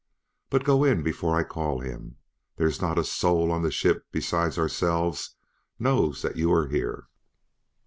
[0.49, 2.17] But go in before I call him;
[2.55, 5.35] there's not a soul on the ship besides ourselves
[5.77, 7.05] knows that you're here."